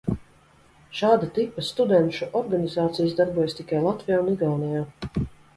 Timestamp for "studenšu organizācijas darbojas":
1.67-3.57